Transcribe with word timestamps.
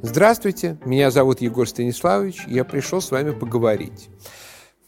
Здравствуйте, 0.00 0.78
меня 0.84 1.10
зовут 1.10 1.40
Егор 1.40 1.68
Станиславович, 1.68 2.44
я 2.46 2.64
пришел 2.64 3.00
с 3.00 3.10
вами 3.10 3.32
поговорить. 3.32 4.10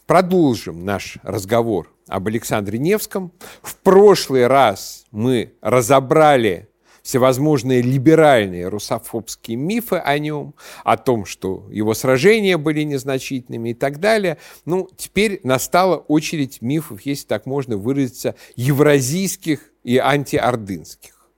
Продолжим 0.07 0.85
наш 0.85 1.17
разговор 1.21 1.93
об 2.07 2.27
Александре 2.27 2.79
Невском. 2.79 3.33
В 3.61 3.75
прошлый 3.75 4.47
раз 4.47 5.03
мы 5.11 5.53
разобрали 5.59 6.69
всевозможные 7.03 7.81
либеральные 7.81 8.69
русофобские 8.69 9.57
мифы 9.57 9.97
о 9.97 10.17
нем, 10.17 10.55
о 10.85 10.95
том, 10.95 11.25
что 11.25 11.67
его 11.69 11.93
сражения 11.93 12.57
были 12.57 12.83
незначительными 12.83 13.71
и 13.71 13.73
так 13.73 13.99
далее. 13.99 14.37
Ну, 14.63 14.87
теперь 14.95 15.41
настала 15.43 15.97
очередь 15.97 16.61
мифов, 16.61 17.01
если 17.01 17.27
так 17.27 17.45
можно 17.45 17.75
выразиться, 17.75 18.35
евразийских 18.55 19.59
и 19.83 19.97
антиордынских. 19.97 21.29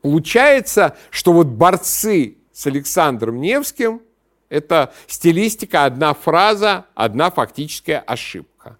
Получается, 0.00 0.96
что 1.10 1.34
вот 1.34 1.48
борцы 1.48 2.38
с 2.56 2.66
Александром 2.66 3.38
Невским– 3.38 4.00
это 4.48 4.94
стилистика, 5.08 5.84
одна 5.84 6.14
фраза, 6.14 6.86
одна 6.94 7.30
фактическая 7.30 7.98
ошибка. 7.98 8.78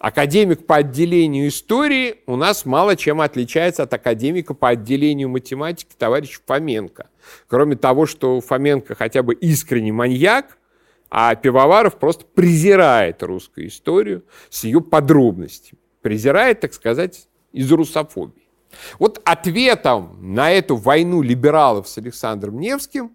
Академик 0.00 0.66
по 0.66 0.76
отделению 0.76 1.46
истории 1.46 2.16
у 2.26 2.34
нас 2.34 2.66
мало 2.66 2.96
чем 2.96 3.20
отличается 3.20 3.84
от 3.84 3.94
академика 3.94 4.52
по 4.52 4.70
отделению 4.70 5.28
математики 5.28 5.94
товарища 5.96 6.40
Фоменко. 6.44 7.08
Кроме 7.46 7.76
того, 7.76 8.04
что 8.06 8.40
Фоменко 8.40 8.96
хотя 8.96 9.22
бы 9.22 9.32
искренний 9.34 9.92
маньяк, 9.92 10.58
а 11.08 11.36
Пивоваров 11.36 12.00
просто 12.00 12.24
презирает 12.24 13.22
русскую 13.22 13.68
историю 13.68 14.24
с 14.50 14.64
ее 14.64 14.80
подробностями. 14.80 15.78
Презирает, 16.02 16.60
так 16.60 16.74
сказать, 16.74 17.28
из 17.52 17.70
русофобии. 17.70 18.47
Вот 18.98 19.20
ответом 19.24 20.18
на 20.20 20.50
эту 20.50 20.76
войну 20.76 21.22
либералов 21.22 21.88
с 21.88 21.98
Александром 21.98 22.58
Невским 22.58 23.12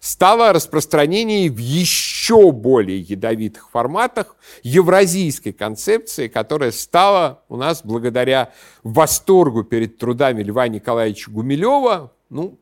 стало 0.00 0.52
распространение 0.52 1.50
в 1.50 1.58
еще 1.58 2.52
более 2.52 3.00
ядовитых 3.00 3.70
форматах 3.70 4.36
евразийской 4.62 5.52
концепции, 5.52 6.28
которая 6.28 6.72
стала 6.72 7.42
у 7.48 7.56
нас 7.56 7.82
благодаря 7.84 8.52
восторгу 8.82 9.62
перед 9.62 9.98
трудами 9.98 10.42
Льва 10.42 10.68
Николаевича 10.68 11.30
Гумилева, 11.30 12.12
ну, 12.30 12.58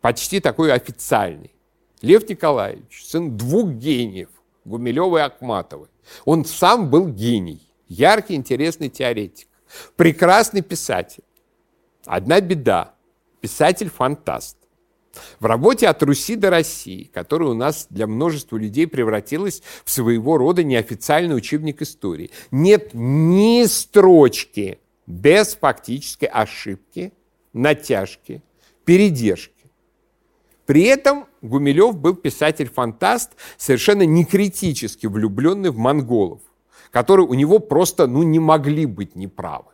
почти 0.00 0.40
такой 0.40 0.72
официальный. 0.72 1.52
Лев 2.00 2.28
Николаевич, 2.28 3.04
сын 3.04 3.36
двух 3.36 3.70
гениев, 3.70 4.28
Гумилева 4.64 5.18
и 5.18 5.20
Ахматовой. 5.22 5.88
Он 6.24 6.44
сам 6.44 6.88
был 6.90 7.08
гений, 7.08 7.60
яркий, 7.88 8.34
интересный 8.34 8.88
теоретик, 8.88 9.48
прекрасный 9.96 10.62
писатель. 10.62 11.24
Одна 12.04 12.40
беда– 12.40 12.94
писатель-фантаст. 13.40 14.56
В 15.40 15.46
работе 15.46 15.88
«От 15.88 16.02
Руси 16.02 16.36
до 16.36 16.50
России», 16.50 17.10
которая 17.12 17.50
у 17.50 17.54
нас 17.54 17.86
для 17.90 18.06
множества 18.06 18.56
людей 18.56 18.86
превратилась 18.86 19.62
в 19.84 19.90
своего 19.90 20.36
рода 20.36 20.62
неофициальный 20.62 21.36
учебник 21.36 21.82
истории, 21.82 22.30
нет 22.50 22.90
ни 22.92 23.64
строчки 23.66 24.78
без 25.06 25.54
фактической 25.54 26.26
ошибки, 26.26 27.12
натяжки, 27.52 28.42
передержки. 28.84 29.54
При 30.66 30.82
этом 30.82 31.26
Гумилев 31.40 31.96
был 31.96 32.14
писатель-фантаст, 32.14 33.32
совершенно 33.56 34.02
не 34.02 34.24
критически 34.24 35.06
влюбленный 35.06 35.70
в 35.70 35.78
монголов, 35.78 36.42
которые 36.90 37.26
у 37.26 37.34
него 37.34 37.58
просто 37.58 38.06
ну, 38.06 38.22
не 38.22 38.38
могли 38.38 38.84
быть 38.84 39.16
неправы. 39.16 39.72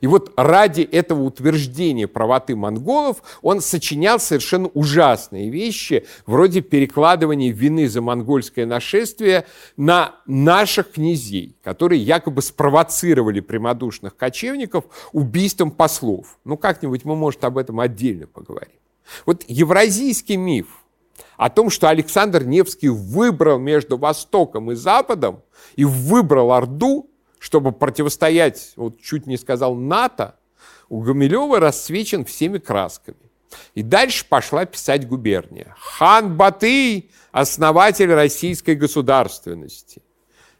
И 0.00 0.06
вот 0.06 0.32
ради 0.36 0.82
этого 0.82 1.22
утверждения 1.22 2.06
правоты 2.06 2.56
монголов 2.56 3.22
он 3.42 3.60
сочинял 3.60 4.18
совершенно 4.18 4.68
ужасные 4.68 5.50
вещи, 5.50 6.06
вроде 6.26 6.60
перекладывания 6.60 7.52
вины 7.52 7.88
за 7.88 8.00
монгольское 8.00 8.66
нашествие 8.66 9.46
на 9.76 10.16
наших 10.26 10.92
князей, 10.92 11.56
которые 11.62 12.02
якобы 12.02 12.42
спровоцировали 12.42 13.40
прямодушных 13.40 14.16
кочевников 14.16 14.84
убийством 15.12 15.70
послов. 15.70 16.38
Ну, 16.44 16.56
как-нибудь 16.56 17.04
мы, 17.04 17.16
может, 17.16 17.44
об 17.44 17.58
этом 17.58 17.80
отдельно 17.80 18.26
поговорим. 18.26 18.78
Вот 19.26 19.44
евразийский 19.48 20.36
миф 20.36 20.66
о 21.36 21.50
том, 21.50 21.70
что 21.70 21.88
Александр 21.88 22.44
Невский 22.44 22.88
выбрал 22.88 23.58
между 23.58 23.96
Востоком 23.96 24.72
и 24.72 24.74
Западом 24.74 25.42
и 25.76 25.84
выбрал 25.84 26.52
Орду, 26.52 27.10
чтобы 27.44 27.72
противостоять, 27.72 28.72
вот 28.76 28.98
чуть 29.02 29.26
не 29.26 29.36
сказал, 29.36 29.74
НАТО, 29.74 30.36
у 30.88 31.02
Гумилева 31.02 31.60
расцвечен 31.60 32.24
всеми 32.24 32.56
красками. 32.56 33.18
И 33.74 33.82
дальше 33.82 34.24
пошла 34.26 34.64
писать 34.64 35.06
губерния. 35.06 35.74
Хан 35.78 36.38
Батый– 36.38 37.10
основатель 37.32 38.10
российской 38.10 38.74
государственности. 38.76 40.00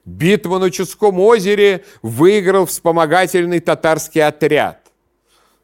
Битву 0.04 0.58
на 0.58 0.70
Чудском 0.70 1.18
озере 1.20 1.86
выиграл 2.02 2.66
вспомогательный 2.66 3.60
татарский 3.60 4.22
отряд. 4.22 4.92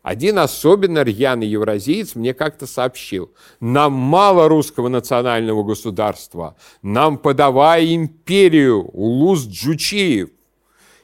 Один 0.02 0.38
особенно 0.38 1.02
рьяный 1.02 1.46
евразиец 1.46 2.14
мне 2.14 2.32
как-то 2.32 2.66
сообщил, 2.66 3.30
нам 3.60 3.92
мало 3.92 4.48
русского 4.48 4.88
национального 4.88 5.64
государства, 5.64 6.56
нам 6.80 7.18
подавай 7.18 7.94
империю, 7.94 8.88
Улус 8.94 9.46
Джучиев. 9.46 10.30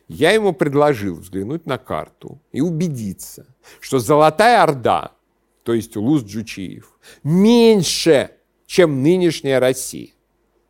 Я 0.09 0.31
ему 0.31 0.53
предложил 0.53 1.17
взглянуть 1.17 1.67
на 1.67 1.79
карту 1.79 2.41
и 2.53 2.61
убедиться, 2.61 3.47
что 3.81 3.99
Золотая 3.99 4.63
Орда, 4.63 5.13
то 5.65 5.73
есть 5.73 5.97
Улус 5.97 6.23
Джучиев, 6.23 6.99
меньше, 7.25 8.31
чем 8.67 9.03
нынешняя 9.03 9.59
Россия. 9.59 10.11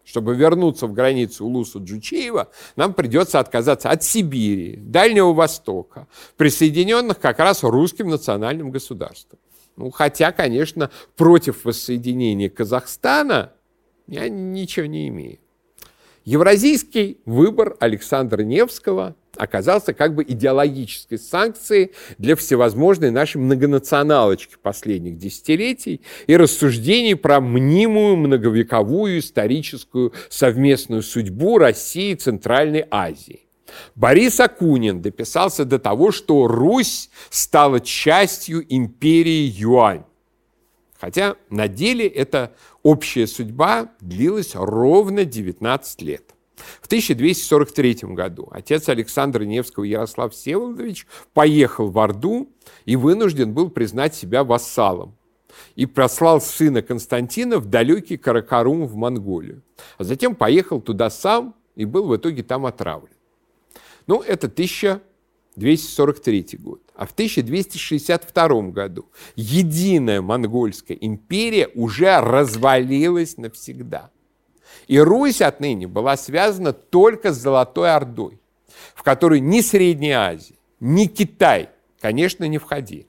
Чтобы 0.04 0.36
вернуться 0.36 0.86
в 0.86 0.92
границу 0.92 1.44
Улуса 1.44 1.80
Джучиева, 1.80 2.48
нам 2.76 2.94
придется 2.94 3.40
отказаться 3.40 3.90
от 3.90 4.04
Сибири, 4.04 4.76
Дальнего 4.76 5.32
Востока, 5.34 6.06
присоединенных 6.36 7.18
как 7.18 7.40
раз 7.40 7.64
русским 7.64 8.08
национальным 8.08 8.70
государством. 8.70 9.40
Ну, 9.76 9.90
хотя, 9.90 10.32
конечно, 10.32 10.90
против 11.16 11.64
воссоединения 11.64 12.48
Казахстана 12.48 13.52
я 14.06 14.28
ничего 14.28 14.86
не 14.86 15.08
имею. 15.08 15.38
Евразийский 16.26 17.20
выбор 17.24 17.76
Александра 17.78 18.42
Невского 18.42 19.14
оказался 19.36 19.94
как 19.94 20.16
бы 20.16 20.24
идеологической 20.24 21.18
санкцией 21.18 21.92
для 22.18 22.34
всевозможной 22.34 23.12
нашей 23.12 23.36
многонационалочки 23.36 24.56
последних 24.60 25.18
десятилетий 25.18 26.00
и 26.26 26.36
рассуждений 26.36 27.14
про 27.14 27.40
мнимую 27.40 28.16
многовековую 28.16 29.20
историческую 29.20 30.14
совместную 30.28 31.02
судьбу 31.02 31.58
России 31.58 32.10
и 32.10 32.16
Центральной 32.16 32.84
Азии. 32.90 33.46
Борис 33.94 34.40
Акунин 34.40 35.02
дописался 35.02 35.64
до 35.64 35.78
того, 35.78 36.10
что 36.10 36.48
Русь 36.48 37.08
стала 37.30 37.78
частью 37.78 38.64
империи 38.68 39.52
Юань. 39.56 40.02
Хотя 40.98 41.36
на 41.50 41.68
деле 41.68 42.06
эта 42.06 42.52
общая 42.86 43.26
судьба 43.26 43.90
длилась 44.00 44.54
ровно 44.54 45.24
19 45.24 46.02
лет. 46.02 46.36
В 46.80 46.86
1243 46.86 48.14
году 48.14 48.48
отец 48.52 48.88
Александра 48.88 49.42
Невского 49.42 49.82
Ярослав 49.82 50.32
Всеволодович 50.32 51.08
поехал 51.34 51.90
в 51.90 51.98
Орду 51.98 52.48
и 52.84 52.94
вынужден 52.94 53.52
был 53.52 53.70
признать 53.70 54.14
себя 54.14 54.44
вассалом 54.44 55.16
и 55.74 55.84
прослал 55.84 56.40
сына 56.40 56.80
Константина 56.80 57.58
в 57.58 57.66
далекий 57.66 58.16
Каракарум 58.16 58.86
в 58.86 58.94
Монголию. 58.94 59.62
А 59.98 60.04
затем 60.04 60.36
поехал 60.36 60.80
туда 60.80 61.10
сам 61.10 61.56
и 61.74 61.84
был 61.84 62.06
в 62.06 62.16
итоге 62.16 62.44
там 62.44 62.66
отравлен. 62.66 63.16
Ну, 64.06 64.22
это 64.22 64.46
1000 64.46 65.00
243 65.56 66.58
год. 66.58 66.80
А 66.96 67.06
в 67.06 67.12
1262 67.12 68.62
году 68.70 69.06
единая 69.36 70.22
монгольская 70.22 70.96
империя 70.98 71.68
уже 71.74 72.18
развалилась 72.20 73.36
навсегда. 73.36 74.10
И 74.88 74.98
Русь 74.98 75.42
отныне 75.42 75.86
была 75.86 76.16
связана 76.16 76.72
только 76.72 77.32
с 77.32 77.36
Золотой 77.36 77.90
Ордой, 77.90 78.40
в 78.94 79.02
которой 79.02 79.40
ни 79.40 79.60
Средняя 79.60 80.30
Азия, 80.30 80.54
ни 80.80 81.06
Китай, 81.06 81.68
конечно, 82.00 82.44
не 82.44 82.58
входили. 82.58 83.06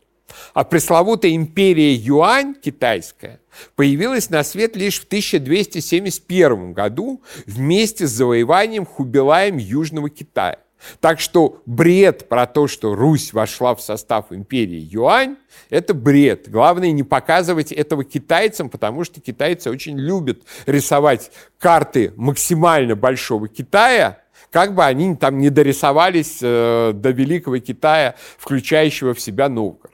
А 0.54 0.66
пресловутая 0.66 1.34
империя 1.34 1.94
Юань, 1.94 2.56
китайская, 2.56 3.40
появилась 3.76 4.30
на 4.30 4.44
свет 4.44 4.76
лишь 4.76 5.00
в 5.00 5.06
1271 5.06 6.74
году 6.74 7.22
вместе 7.46 8.06
с 8.06 8.12
завоеванием 8.12 8.86
Хубилаем 8.86 9.58
Южного 9.58 10.10
Китая. 10.10 10.60
Так 11.00 11.20
что 11.20 11.62
бред 11.66 12.30
про 12.30 12.46
то, 12.46 12.68
что 12.68 12.96
Русь 12.96 13.34
вошла 13.34 13.76
в 13.76 13.82
состав 13.82 14.32
империи 14.32 14.80
Юань, 14.80 15.38
это 15.70 15.94
бред. 15.94 16.50
Главное 16.50 16.92
не 16.92 17.04
показывать 17.04 17.72
этого 17.72 18.04
китайцам, 18.04 18.70
потому 18.70 19.04
что 19.04 19.20
китайцы 19.20 19.70
очень 19.70 19.98
любят 19.98 20.42
рисовать 20.66 21.32
карты 21.60 22.14
максимально 22.16 22.96
большого 22.96 23.48
Китая, 23.48 24.22
как 24.52 24.76
бы 24.76 24.86
они 24.86 25.16
там 25.16 25.40
не 25.40 25.50
дорисовались 25.50 26.40
э, 26.42 26.92
до 26.94 27.10
Великого 27.10 27.60
Китая, 27.60 28.16
включающего 28.38 29.14
в 29.14 29.20
себя 29.20 29.50
Новгород. 29.50 29.92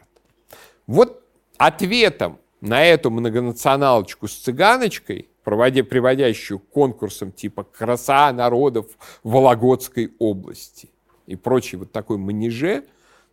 Вот 0.86 1.24
ответом 1.58 2.40
на 2.62 2.84
эту 2.86 3.10
многонационалочку 3.10 4.28
с 4.28 4.36
цыганочкой, 4.36 5.30
проводя, 5.44 5.84
приводящую 5.84 6.60
к 6.60 6.70
конкурсам 6.70 7.32
типа 7.32 7.64
«Краса 7.64 8.32
народов 8.32 8.86
Вологодской 9.24 10.14
области» 10.20 10.90
и 11.28 11.36
прочий 11.36 11.78
вот 11.78 11.92
такой 11.92 12.18
манеже, 12.18 12.84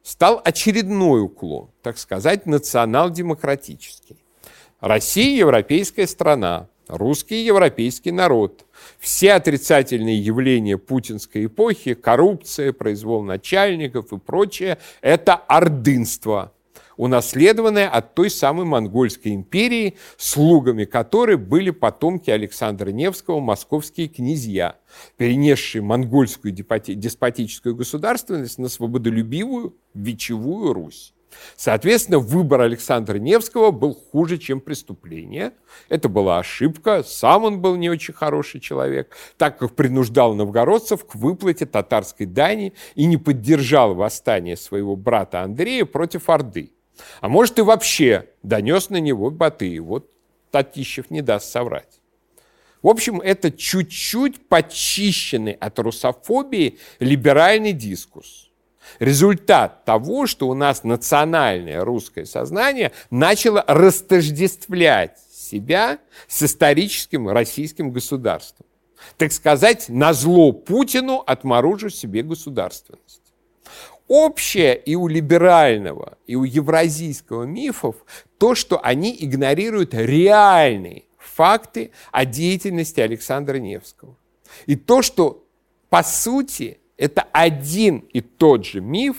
стал 0.03 0.41
очередной 0.45 1.23
уклон, 1.23 1.71
так 1.83 1.99
сказать, 1.99 2.47
национал-демократический. 2.47 4.17
Россия– 4.81 5.37
европейская 5.39 6.07
страна, 6.07 6.69
русский 6.89 7.45
европейский 7.45 8.13
народ. 8.13 8.65
Все 8.99 9.33
отрицательные 9.33 10.19
явления 10.19 10.79
путинской 10.79 11.47
эпохи, 11.47 11.95
коррупция, 11.95 12.73
произвол 12.73 13.23
начальников 13.23 14.13
и 14.13 14.19
прочее– 14.19 14.79
это 15.03 15.35
ордынство, 15.35 16.53
унаследованное 17.01 17.89
от 17.89 18.15
той 18.15 18.29
самой 18.29 18.67
монгольской 18.67 19.29
империи, 19.29 19.97
слугами 20.19 20.85
которой 20.85 21.39
были 21.39 21.71
потомки 21.71 22.29
Александра 22.29 22.91
Невского, 22.91 23.41
московские 23.41 24.09
князья, 24.09 24.77
перенесшие 25.17 25.81
монгольскую 25.81 26.53
деспотическую 26.53 27.75
государственность 27.75 28.59
на 28.59 28.69
свободолюбивую 28.69 29.77
вечевую 29.95 30.75
Русь. 30.75 31.15
Соответственно, 31.57 32.19
выбор 32.19 32.61
Александра 32.61 33.17
Невского 33.17 33.71
был 33.71 33.95
хуже, 33.95 34.37
чем 34.37 34.61
преступление. 34.61 35.53
Это 35.89 36.11
была 36.11 36.41
ошибка. 36.41 37.03
Сам 37.03 37.45
он 37.45 37.63
был 37.63 37.77
не 37.77 37.89
очень 37.89 38.13
хороший 38.13 38.61
человек, 38.61 39.17
так 39.39 39.57
как 39.59 39.75
принуждал 39.75 40.35
новгородцев 40.35 41.07
к 41.07 41.15
выплате 41.15 41.65
татарской 41.65 42.27
дани 42.27 42.75
и 42.95 43.07
не 43.07 43.17
поддержал 43.17 43.95
восстание 43.95 44.59
своего 44.59 44.97
брата 44.97 45.41
Андрея 45.41 45.87
против 45.87 46.29
Орды. 46.29 46.73
А 47.21 47.29
может 47.29 47.59
и 47.59 47.63
вообще 47.63 48.29
донес 48.43 48.91
на 48.91 48.99
него 48.99 49.31
Батыя. 49.31 49.83
Вот 49.83 50.11
Татищев 50.51 51.11
не 51.11 51.23
даст 51.23 51.51
соврать. 51.51 52.01
В 52.83 52.89
общем, 52.89 53.21
это 53.21 53.51
чуть-чуть 53.51 54.49
почищенный 54.49 55.53
от 55.53 55.79
русофобии 55.79 56.79
либеральный 56.99 57.73
дискурс 57.73 58.51
результат 58.99 59.85
того, 59.85 60.27
что 60.27 60.49
у 60.49 60.55
нас 60.55 60.83
национальное 60.83 61.85
русское 61.85 62.25
сознание 62.25 62.93
начало 63.11 63.65
растождествлять 63.67 65.19
себя 65.31 65.99
с 66.27 66.43
историческим 66.43 67.29
российским 67.29 67.93
государством. 67.93 68.67
Так 69.17 69.33
сказать, 69.33 69.89
на 69.89 70.13
зло 70.13 70.53
Путину 70.53 71.23
отморожу 71.27 71.89
себе 71.89 72.23
государственность. 72.23 73.33
Общее 74.11 74.77
и 74.77 74.97
у 74.97 75.07
либерального, 75.07 76.19
и 76.27 76.35
у 76.35 76.43
евразийского 76.43 77.45
мифов 77.45 77.95
то, 78.39 78.57
что 78.57 78.81
они 78.85 79.17
игнорируют 79.17 79.95
реальные 79.95 81.05
факты 81.17 81.93
о 82.11 82.25
деятельности 82.25 82.99
Александра 82.99 83.59
Невского. 83.59 84.17
И 84.67 84.75
то, 84.75 85.03
что, 85.03 85.45
по 85.91 86.03
сути, 86.03 86.81
это 86.97 87.25
один 87.33 87.99
и 88.13 88.21
тот 88.21 88.67
же 88.67 88.81
миф, 88.81 89.17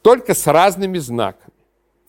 только 0.00 0.34
с 0.34 0.46
разными 0.46 0.98
знаками. 0.98 1.50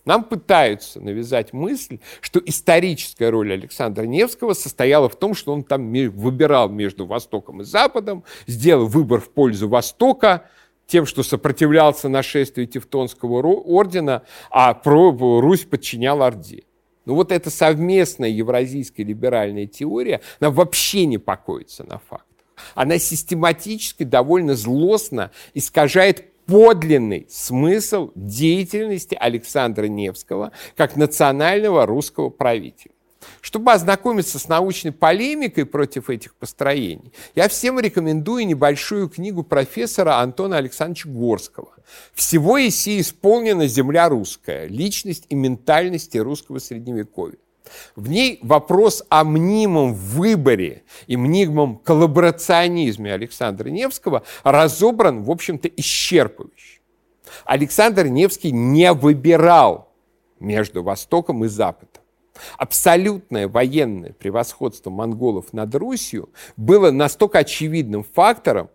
Нам 0.05 0.23
пытаются 0.23 1.01
навязать 1.01 1.53
мысль, 1.53 1.97
что 2.21 2.39
историческая 2.45 3.29
роль 3.29 3.51
Александра 3.51 4.03
Невского 4.03 4.53
состояла 4.53 5.09
в 5.09 5.15
том, 5.15 5.33
что 5.33 5.53
он 5.53 5.63
там 5.63 5.91
выбирал 5.91 6.69
между 6.69 7.07
Востоком 7.07 7.61
и 7.61 7.63
Западом, 7.63 8.23
сделал 8.45 8.85
выбор 8.85 9.21
в 9.21 9.29
пользу 9.31 9.67
Востока, 9.67 10.47
тем, 10.87 11.05
что 11.05 11.23
сопротивлялся 11.23 12.09
нашествию 12.09 12.67
Тевтонского 12.67 13.41
ордена, 13.41 14.23
а 14.49 14.73
Русь 14.83 15.65
подчинял 15.65 16.21
Орде. 16.21 16.63
Ну 17.05 17.15
вот 17.15 17.31
эта 17.31 17.49
совместная 17.49 18.29
евразийская 18.29 19.05
либеральная 19.05 19.65
теория, 19.65 20.21
она 20.39 20.51
вообще 20.51 21.05
не 21.05 21.17
покоится 21.17 21.83
на 21.83 21.99
факт 21.99 22.25
она 22.75 22.99
систематически, 22.99 24.03
довольно 24.03 24.55
злостно 24.55 25.31
искажает 25.53 26.25
подлинный 26.45 27.27
смысл 27.29 28.11
деятельности 28.15 29.15
Александра 29.15 29.85
Невского 29.85 30.51
как 30.75 30.95
национального 30.95 31.85
русского 31.85 32.29
правителя. 32.29 32.93
Чтобы 33.41 33.73
ознакомиться 33.73 34.39
с 34.39 34.47
научной 34.47 34.91
полемикой 34.91 35.65
против 35.65 36.09
этих 36.09 36.35
построений, 36.35 37.13
я 37.35 37.47
всем 37.47 37.79
рекомендую 37.79 38.47
небольшую 38.47 39.09
книгу 39.09 39.43
профессора 39.43 40.19
Антона 40.19 40.57
Александровича 40.57 41.09
Горского. 41.09 41.69
Всего 42.13 42.57
еси 42.57 42.99
исполнена 42.99 43.67
земля 43.67 44.09
русская, 44.09 44.67
личность 44.67 45.25
и 45.29 45.35
ментальности 45.35 46.17
русского 46.17 46.59
средневековья. 46.59 47.37
В 47.95 48.09
ней 48.09 48.39
вопрос 48.41 49.03
о 49.09 49.23
мнимом 49.23 49.93
выборе 49.93 50.83
и 51.07 51.15
мнимом 51.15 51.77
коллаборационизме 51.77 53.13
Александра 53.13 53.69
Невского 53.69 54.23
разобран, 54.43 55.23
в 55.23 55.31
общем-то, 55.31 55.67
исчерпывающе. 55.67 56.79
Александр 57.45 58.07
Невский 58.07 58.51
не 58.51 58.91
выбирал 58.91 59.93
между 60.39 60.83
Востоком 60.83 61.45
и 61.45 61.47
Западом. 61.47 62.00
Абсолютное 62.57 63.47
военное 63.47 64.13
превосходство 64.13 64.89
монголов 64.89 65.53
над 65.53 65.73
Русью 65.75 66.29
было 66.57 66.91
настолько 66.91 67.39
очевидным 67.39 68.03
фактором, 68.03 68.69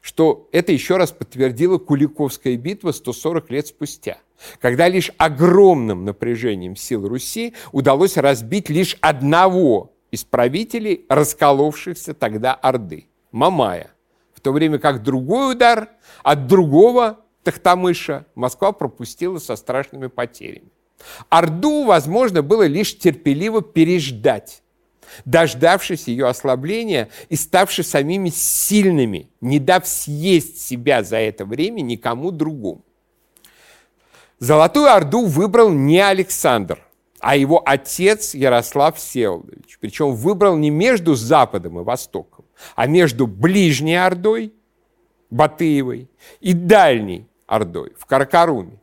что 0.00 0.48
это 0.52 0.72
еще 0.72 0.96
раз 0.96 1.12
подтвердила 1.12 1.78
Куликовская 1.78 2.56
битва 2.56 2.92
140 2.92 3.50
лет 3.50 3.66
спустя, 3.66 4.18
когда 4.60 4.88
лишь 4.88 5.12
огромным 5.18 6.04
напряжением 6.04 6.76
сил 6.76 7.06
Руси 7.06 7.54
удалось 7.72 8.16
разбить 8.16 8.70
лишь 8.70 8.96
одного 9.00 9.92
из 10.10 10.24
правителей 10.24 11.04
расколовшихся 11.08 12.14
тогда 12.14 12.54
Орды– 12.54 13.06
Мамая, 13.32 13.92
в 14.34 14.40
то 14.40 14.52
время 14.52 14.78
как 14.78 15.02
другой 15.02 15.52
удар 15.52 15.90
от 16.22 16.46
другого 16.46 17.20
Тахтамыша 17.44 18.26
Москва 18.34 18.72
пропустила 18.72 19.38
со 19.38 19.54
страшными 19.56 20.08
потерями. 20.08 20.70
Орду 21.28 21.84
возможно 21.84 22.42
было 22.42 22.64
лишь 22.64 22.96
терпеливо 22.98 23.62
переждать, 23.62 24.62
дождавшись 25.24 26.08
ее 26.08 26.26
ослабления 26.26 27.08
и 27.28 27.36
ставши 27.36 27.82
самими 27.82 28.30
сильными, 28.30 29.28
не 29.40 29.58
дав 29.58 29.86
съесть 29.86 30.60
себя 30.60 31.02
за 31.02 31.16
это 31.16 31.44
время 31.44 31.80
никому 31.80 32.30
другому. 32.30 32.84
Золотую 34.38 34.86
Орду 34.86 35.26
выбрал 35.26 35.70
не 35.70 36.00
Александр, 36.00 36.78
а 37.20 37.36
его 37.36 37.62
отец 37.64 38.34
Ярослав 38.34 38.96
Всеволодович. 38.96 39.78
Причем 39.80 40.14
выбрал 40.14 40.56
не 40.56 40.70
между 40.70 41.14
Западом 41.14 41.78
и 41.78 41.84
Востоком, 41.84 42.46
а 42.74 42.86
между 42.86 43.26
Ближней 43.26 44.02
Ордой, 44.02 44.54
Батыевой, 45.28 46.08
и 46.40 46.54
Дальней 46.54 47.26
Ордой, 47.46 47.92
в 47.98 48.06
Каракаруме. 48.06 48.80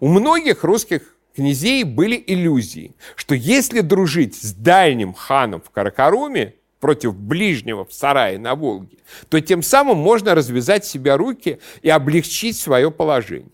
У 0.00 0.08
многих 0.08 0.64
русских 0.64 1.13
князей 1.34 1.84
были 1.84 2.22
иллюзии, 2.26 2.94
что 3.16 3.34
если 3.34 3.80
дружить 3.80 4.34
с 4.34 4.52
дальним 4.52 5.12
ханом 5.12 5.60
в 5.60 5.70
Каракаруме 5.70 6.54
против 6.80 7.14
ближнего 7.14 7.84
в 7.84 7.92
Сарае 7.92 8.38
на 8.38 8.54
Волге, 8.54 8.98
то 9.28 9.40
тем 9.40 9.62
самым 9.62 9.98
можно 9.98 10.34
развязать 10.34 10.84
себе 10.84 11.16
руки 11.16 11.58
и 11.82 11.88
облегчить 11.88 12.58
свое 12.58 12.90
положение. 12.90 13.50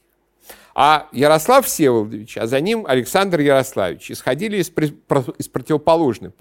А 0.75 1.09
Ярослав 1.13 1.67
Всеволодович, 1.67 2.39
а 2.39 2.47
за 2.47 2.61
ним 2.61 2.87
Александр 2.87 3.41
Ярославич 3.41 4.13
исходили 4.13 4.59
из, 4.59 4.71
из 5.39 5.49
противоположной 5.49 6.33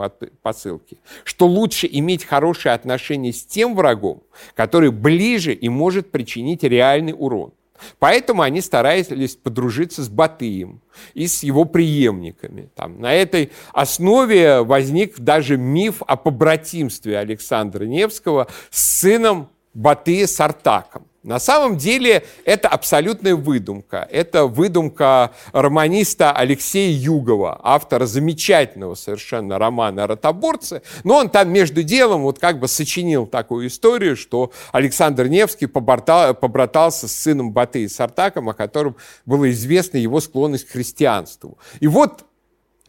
посылки, 0.41 0.98
что 1.24 1.48
лучше 1.48 1.89
иметь 1.91 2.25
хорошие 2.25 2.74
отношения 2.74 3.34
с 3.34 3.43
тем 3.43 3.75
врагом, 3.75 4.24
который 4.55 4.91
ближе 4.91 5.53
и 5.53 5.67
может 5.67 6.12
причинить 6.12 6.63
реальный 6.63 7.15
урон. 7.17 7.53
Поэтому 8.00 8.41
они 8.41 8.62
старались 8.62 9.36
подружиться 9.36 10.03
с 10.03 10.09
Батыем 10.09 10.81
и 11.13 11.27
с 11.27 11.43
его 11.43 11.65
преемниками. 11.65 12.69
Там, 12.75 13.00
на 13.00 13.13
этой 13.13 13.51
основе 13.74 14.62
возник 14.62 15.19
даже 15.19 15.57
миф 15.57 16.01
о 16.05 16.15
побратимстве 16.15 17.17
Александра 17.17 17.86
Невского 17.86 18.48
с 18.69 19.00
сыном 19.00 19.50
Батыя 19.74 20.27
Сартаком. 20.27 21.08
На 21.23 21.38
самом 21.38 21.77
деле 21.77 22.23
это 22.45 22.69
абсолютная 22.69 23.35
выдумка. 23.35 24.07
Это 24.09 24.45
выдумка 24.45 25.31
романиста 25.51 26.31
Алексея 26.31 26.91
Югова, 26.97 27.59
автора 27.61 28.05
замечательного 28.05 28.95
совершенно 28.95 29.59
романа 29.59 30.07
«Ротоборцы». 30.07 30.81
Но 31.03 31.17
он 31.17 31.29
там 31.29 31.51
между 31.51 31.83
делом 31.83 32.21
вот 32.21 32.39
как 32.39 32.59
бы 32.59 32.69
сочинил 32.69 33.27
такую 33.27 33.67
историю, 33.67 34.15
что 34.15 34.51
Александр 34.71 35.27
Невский 35.27 35.65
побратал, 35.65 36.33
побратался 36.33 37.09
с 37.09 37.15
сыном 37.15 37.51
Батыя 37.51 37.89
Сартаком, 37.89 38.47
о 38.47 38.53
котором 38.53 38.95
было 39.25 39.51
известно 39.51 39.97
его 39.97 40.21
склонность 40.21 40.67
к 40.67 40.71
христианству. 40.71 41.57
И 41.81 41.88
вот 41.88 42.23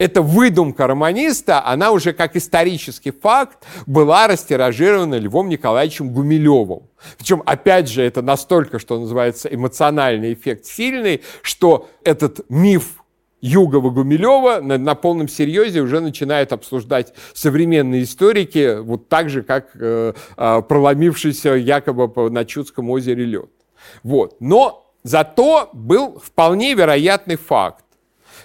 эта 0.00 0.22
выдумка 0.22 0.86
романиста, 0.86 1.62
она 1.64 1.92
уже 1.92 2.14
как 2.14 2.34
исторический 2.34 3.10
факт 3.10 3.66
была 3.86 4.26
растиражирована 4.26 5.16
Львом 5.16 5.50
Николаевичем 5.50 6.08
Гумилевым. 6.08 6.84
Причем, 7.18 7.42
опять 7.44 7.86
же, 7.86 8.02
это 8.02 8.22
настолько, 8.22 8.78
что 8.78 8.98
называется, 8.98 9.48
эмоциональный 9.52 10.32
эффект 10.32 10.64
сильный, 10.64 11.20
что 11.42 11.90
этот 12.02 12.40
миф 12.48 13.04
Югова 13.42 13.90
Гумилева 13.90 14.60
на, 14.62 14.78
на 14.78 14.94
полном 14.94 15.28
серьезе 15.28 15.80
уже 15.80 16.00
начинают 16.00 16.54
обсуждать 16.54 17.12
современные 17.34 18.04
историки, 18.04 18.80
вот 18.80 19.10
так 19.10 19.28
же, 19.28 19.42
как 19.42 19.68
э, 19.74 20.14
э, 20.38 20.62
проломившийся 20.66 21.56
якобы 21.56 22.30
на 22.30 22.46
Чудском 22.46 22.88
озере 22.88 23.26
лед. 23.26 23.50
Вот. 24.02 24.40
Но 24.40 24.90
зато 25.02 25.68
был 25.74 26.18
вполне 26.20 26.72
вероятный 26.72 27.36
факт, 27.36 27.84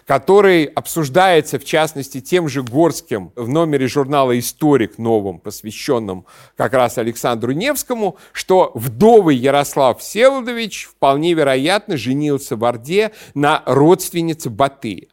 который 0.06 0.66
обсуждается, 0.66 1.58
в 1.60 1.66
частности, 1.66 2.22
тем 2.22 2.48
же 2.48 2.62
Горским 2.62 3.32
в 3.36 3.50
номере 3.50 3.88
журнала 3.88 4.38
«Историк» 4.38 4.98
новом, 4.98 5.40
посвященном 5.40 6.26
как 6.56 6.74
раз 6.74 6.98
Александру 6.98 7.52
Невскому, 7.52 8.18
что 8.32 8.72
вдовый 8.76 9.36
Ярослав 9.36 10.00
Всеволодович 10.00 10.86
вполне 10.86 11.34
вероятно 11.34 11.98
женился 11.98 12.56
в 12.56 12.64
Орде 12.64 13.12
на 13.34 13.64
родственнице 13.66 14.50
Батыя. 14.52 15.08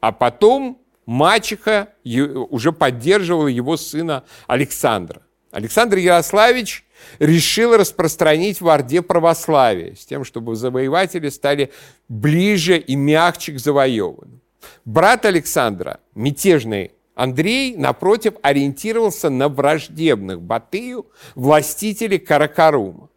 А 0.00 0.12
потом 0.12 0.78
мачеха 1.06 1.88
уже 2.04 2.72
поддерживала 2.72 3.48
его 3.48 3.78
сына 3.78 4.24
Александра. 4.46 5.22
Александр 5.50 5.96
Ярославич 5.96 6.83
решил 7.18 7.76
распространить 7.76 8.60
в 8.60 8.68
Орде 8.68 9.02
православие, 9.02 9.96
с 9.96 10.04
тем, 10.04 10.24
чтобы 10.24 10.56
завоеватели 10.56 11.28
стали 11.28 11.72
ближе 12.08 12.78
и 12.78 12.96
мягче 12.96 13.52
к 13.52 13.58
завоеванным. 13.58 14.40
Брат 14.84 15.24
Александра, 15.24 16.00
мятежный 16.14 16.92
Андрей, 17.14 17.76
напротив, 17.76 18.34
ориентировался 18.42 19.30
на 19.30 19.48
враждебных 19.48 20.42
Батыю 20.42 21.06
властителей 21.34 22.18
Каракарума, 22.18 23.08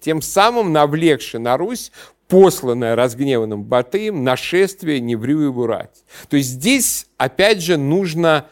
тем 0.00 0.22
самым 0.22 0.72
навлекши 0.72 1.38
на 1.38 1.56
Русь 1.56 1.92
посланное 2.28 2.96
разгневанным 2.96 3.62
Батыем 3.62 4.24
нашествие 4.24 5.00
Неврюеву 5.00 5.66
рать. 5.66 6.02
То 6.30 6.38
есть 6.38 6.48
здесь, 6.48 7.06
опять 7.18 7.60
же, 7.60 7.76
нужно 7.76 8.46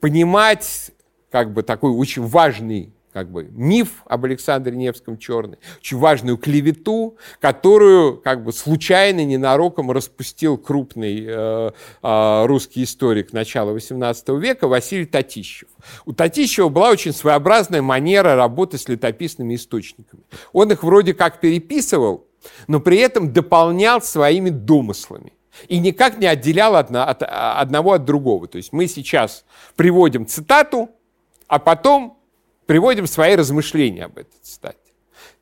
понимать 0.00 0.92
как 1.30 1.52
бы 1.52 1.62
такой 1.62 1.90
очень 1.90 2.22
важный 2.22 2.90
как 3.12 3.30
бы 3.30 3.48
миф 3.50 4.02
об 4.06 4.24
Александре 4.24 4.74
Невском 4.76 5.18
черный, 5.18 5.58
очень 5.78 5.98
важную 5.98 6.38
клевету, 6.38 7.16
которую 7.40 8.18
как 8.18 8.42
бы 8.42 8.52
случайно, 8.52 9.24
ненароком 9.24 9.90
распустил 9.90 10.56
крупный 10.56 11.24
э, 11.26 11.70
э, 12.02 12.46
русский 12.46 12.84
историк 12.84 13.32
начала 13.32 13.76
XVIII 13.76 14.40
века 14.40 14.66
Василий 14.66 15.06
Татищев. 15.06 15.68
У 16.06 16.12
Татищева 16.12 16.68
была 16.68 16.90
очень 16.90 17.12
своеобразная 17.12 17.82
манера 17.82 18.34
работы 18.34 18.78
с 18.78 18.88
летописными 18.88 19.54
источниками. 19.56 20.22
Он 20.52 20.72
их 20.72 20.82
вроде 20.82 21.12
как 21.12 21.40
переписывал, 21.40 22.26
но 22.66 22.80
при 22.80 22.98
этом 22.98 23.32
дополнял 23.32 24.00
своими 24.00 24.50
домыслами 24.50 25.32
и 25.68 25.78
никак 25.78 26.18
не 26.18 26.26
отделял 26.26 26.76
одно, 26.76 27.02
от, 27.02 27.22
одного 27.22 27.92
от 27.92 28.04
другого. 28.04 28.48
То 28.48 28.56
есть 28.56 28.72
мы 28.72 28.86
сейчас 28.86 29.44
приводим 29.76 30.26
цитату, 30.26 30.90
а 31.46 31.58
потом 31.58 32.21
приводим 32.66 33.06
свои 33.06 33.34
размышления 33.36 34.04
об 34.04 34.18
этой 34.18 34.38
цитате. 34.42 34.78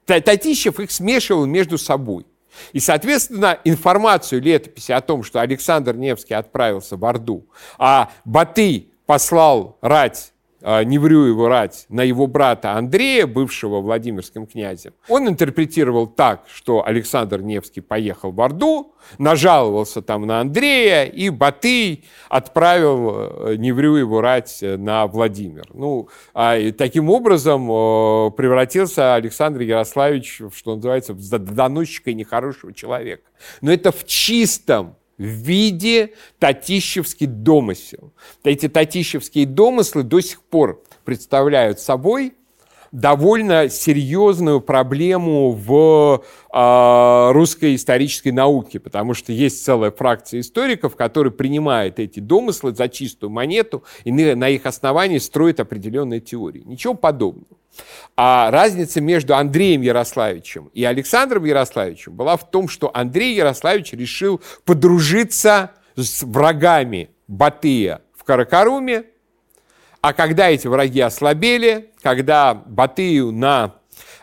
Татищев 0.05 0.81
их 0.81 0.91
смешивал 0.91 1.47
между 1.47 1.79
собой. 1.79 2.27
И, 2.73 2.81
соответственно, 2.81 3.59
информацию 3.65 4.43
летописи 4.43 4.93
о 4.93 5.00
том, 5.00 5.23
что 5.23 5.41
Александр 5.41 5.95
Невский 5.95 6.35
отправился 6.35 6.97
в 6.97 7.05
Орду, 7.05 7.47
а 7.79 8.11
Батый 8.25 8.93
послал 9.07 9.79
рать 9.81 10.33
а, 10.62 10.85
Неврюеву 10.85 11.49
рать 11.49 11.87
на 11.88 12.02
его 12.02 12.26
брата 12.26 12.73
Андрея, 12.73 13.26
бывшего 13.26 13.81
Владимирским 13.81 14.47
князем, 14.47 14.93
он 15.09 15.29
интерпретировал 15.29 16.07
так, 16.07 16.45
что 16.52 16.87
Александр 16.87 17.40
Невский 17.40 17.81
поехал 17.81 18.33
в 18.33 18.40
Орду, 18.40 18.95
нажаловался 19.19 20.02
там 20.02 20.26
на 20.26 20.40
Андрея, 20.40 21.05
и 21.05 21.31
Батый 21.31 22.05
отправил 22.29 23.49
э, 23.49 23.57
Неврюеву 23.57 24.21
рать 24.21 24.59
на 24.61 25.07
Владимир. 25.07 25.67
Ну, 25.73 26.09
а 26.35 26.59
таким 26.73 27.11
образом 27.11 27.62
э, 27.71 28.31
превратился 28.33 29.14
Александр 29.14 29.62
Ярославич, 29.62 30.43
что 30.55 30.76
называется, 30.76 31.14
в 31.14 31.21
доносчика 31.21 32.12
нехорошего 32.12 32.73
человека. 32.73 33.23
Но 33.61 33.73
это 33.73 33.93
в 33.93 34.05
чистом 34.07 34.97
в 35.21 35.23
виде 35.23 36.15
татищевский 36.39 37.27
домысел. 37.27 38.15
Эти 38.43 38.71
татищевские 38.71 39.45
домыслы 39.45 40.03
до 40.03 40.23
сих 40.23 40.41
пор 40.41 40.83
представляют 41.05 41.79
собой 41.79 42.33
довольно 42.92 43.68
серьезную 43.68 44.61
проблему 44.61 45.52
в 45.52 46.25
э, 46.52 47.32
русской 47.32 47.76
исторической 47.76 48.30
науке, 48.30 48.80
потому 48.80 49.14
что 49.14 49.32
есть 49.32 49.64
целая 49.64 49.90
фракция 49.90 50.40
историков, 50.40 50.97
которые 50.97 51.32
принимают 51.32 51.99
эти 51.99 52.20
домыслы 52.20 52.75
за 52.75 52.88
чистую 52.88 53.30
монету 53.30 53.85
и 54.04 54.12
на 54.12 54.49
их 54.49 54.66
основании 54.66 55.18
строят 55.18 55.61
определенные 55.61 56.20
теории. 56.20 56.62
Ничего 56.64 56.94
подобного. 56.94 57.47
А 58.16 58.50
разница 58.50 59.00
между 59.00 59.37
Андреем 59.37 59.82
Ярославичем 59.82 60.70
и 60.75 60.85
Александром 60.85 61.44
Ярославичем 61.44 62.14
была 62.14 62.37
в 62.37 62.50
том, 62.50 62.68
что 62.68 62.90
Андрей 62.92 63.35
Ярославич 63.35 63.92
решил 63.92 64.40
подружиться 64.64 65.73
с 65.97 66.23
врагами 66.23 67.11
Батыя 67.28 68.02
в 68.16 68.25
Каракаруме, 68.25 69.04
а 70.00 70.12
когда 70.12 70.49
эти 70.49 70.66
враги 70.66 71.00
ослабели, 71.00 71.90
когда 72.02 72.54
Батыю 72.54 73.33
на 73.33 73.75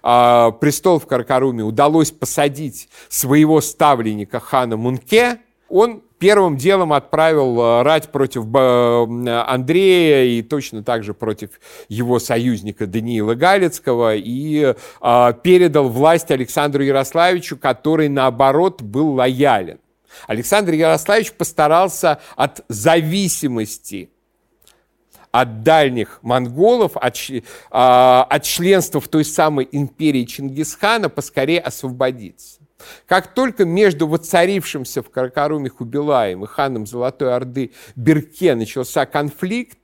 э, 0.03 0.51
престол 0.59 0.99
в 0.99 1.05
Каракаруме 1.05 1.63
удалось 1.63 2.11
посадить 2.11 2.89
своего 3.09 3.61
ставленника 3.61 4.39
хана 4.39 4.75
Мунке, 4.75 5.39
он 5.69 6.01
первым 6.17 6.57
делом 6.57 6.93
отправил 6.93 7.59
э, 7.61 7.83
рать 7.83 8.09
против 8.11 8.45
Андрея 8.55 10.23
и 10.25 10.41
точно 10.41 10.83
так 10.83 11.03
же 11.03 11.13
против 11.13 11.51
его 11.89 12.17
союзника 12.17 12.87
Даниила 12.87 13.35
Галицкого 13.35 14.15
и 14.15 14.73
э, 15.01 15.33
передал 15.43 15.89
власть 15.89 16.31
Александру 16.31 16.83
Ярославичу, 16.83 17.57
который, 17.57 18.09
наоборот, 18.09 18.81
был 18.81 19.13
лоялен. 19.13 19.79
Александр 20.25 20.73
Ярославич 20.73 21.33
постарался 21.33 22.19
от 22.35 22.65
зависимости 22.67 24.09
от 25.31 25.63
дальних 25.63 26.19
монголов, 26.21 26.95
от, 26.95 27.17
а, 27.71 28.23
от 28.29 28.43
членства 28.43 29.01
в 29.01 29.07
той 29.07 29.25
самой 29.25 29.67
империи 29.71 30.25
Чингисхана 30.25 31.09
поскорее 31.09 31.59
освободиться. 31.59 32.59
Как 33.05 33.33
только 33.33 33.65
между 33.65 34.07
воцарившимся 34.07 35.01
в 35.01 35.09
Каракаруме 35.09 35.69
Хубилаем 35.69 36.43
и 36.43 36.47
ханом 36.47 36.85
Золотой 36.85 37.33
Орды 37.35 37.71
Берке 37.95 38.55
начался 38.55 39.05
конфликт, 39.05 39.77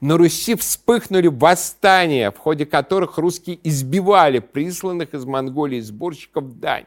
на 0.00 0.16
Руси 0.16 0.54
вспыхнули 0.54 1.28
восстания, 1.28 2.30
в 2.30 2.38
ходе 2.38 2.64
которых 2.66 3.18
русские 3.18 3.58
избивали 3.64 4.38
присланных 4.38 5.14
из 5.14 5.24
Монголии 5.24 5.80
сборщиков 5.80 6.58
дани. 6.58 6.86